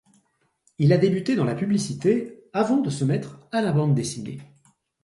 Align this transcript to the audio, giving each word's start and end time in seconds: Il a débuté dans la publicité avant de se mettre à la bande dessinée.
Il 0.79 0.93
a 0.93 0.97
débuté 0.97 1.35
dans 1.35 1.43
la 1.43 1.53
publicité 1.53 2.43
avant 2.53 2.77
de 2.77 2.89
se 2.89 3.05
mettre 3.05 3.39
à 3.51 3.61
la 3.61 3.71
bande 3.71 3.93
dessinée. 3.93 4.39